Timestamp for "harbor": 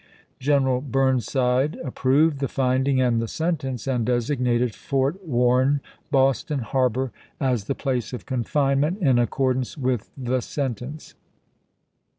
6.61-7.11